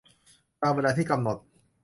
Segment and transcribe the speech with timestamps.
[0.61, 1.37] ตามเวลาที่กำหนด